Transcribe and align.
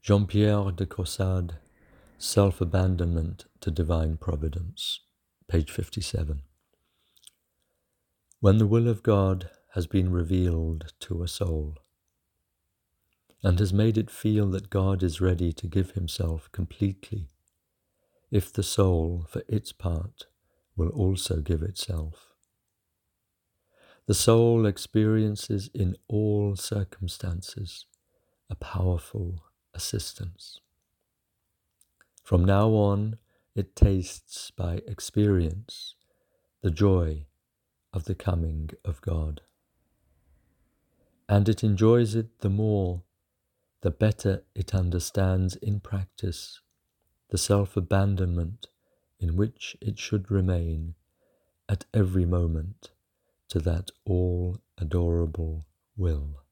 Jean 0.00 0.26
Pierre 0.26 0.70
de 0.70 0.86
Caussade, 0.86 1.58
Self 2.18 2.60
Abandonment 2.60 3.44
to 3.60 3.70
Divine 3.70 4.16
Providence, 4.16 5.00
page 5.48 5.70
57. 5.70 6.42
When 8.40 8.58
the 8.58 8.66
will 8.66 8.88
of 8.88 9.02
God 9.02 9.50
has 9.74 9.86
been 9.86 10.10
revealed 10.10 10.92
to 11.00 11.22
a 11.22 11.28
soul 11.28 11.78
and 13.42 13.58
has 13.58 13.72
made 13.72 13.98
it 13.98 14.10
feel 14.10 14.48
that 14.50 14.70
God 14.70 15.02
is 15.02 15.20
ready 15.20 15.52
to 15.52 15.66
give 15.66 15.90
himself 15.90 16.50
completely, 16.52 17.28
if 18.30 18.52
the 18.52 18.62
soul, 18.62 19.26
for 19.28 19.42
its 19.48 19.72
part, 19.72 20.26
will 20.76 20.90
also 20.90 21.40
give 21.40 21.60
itself. 21.60 22.28
The 24.06 24.14
soul 24.14 24.64
experiences 24.64 25.68
in 25.74 25.96
all 26.06 26.56
circumstances 26.56 27.84
a 28.48 28.54
powerful 28.54 29.42
assistance. 29.78 30.60
From 32.24 32.44
now 32.44 32.70
on, 32.70 33.16
it 33.54 33.76
tastes 33.76 34.50
by 34.50 34.82
experience 34.88 35.94
the 36.62 36.72
joy 36.72 37.26
of 37.92 38.04
the 38.04 38.16
coming 38.16 38.70
of 38.84 39.00
God. 39.00 39.40
And 41.28 41.48
it 41.48 41.62
enjoys 41.62 42.16
it 42.16 42.40
the 42.40 42.50
more, 42.50 43.02
the 43.82 43.92
better 43.92 44.42
it 44.52 44.74
understands 44.74 45.54
in 45.54 45.78
practice 45.78 46.60
the 47.30 47.38
self 47.38 47.76
abandonment 47.76 48.66
in 49.20 49.36
which 49.36 49.76
it 49.80 49.96
should 49.98 50.28
remain 50.28 50.96
at 51.68 51.84
every 51.94 52.24
moment 52.24 52.90
to 53.48 53.60
that 53.60 53.90
all 54.04 54.56
adorable 54.76 55.66
will. 55.96 56.47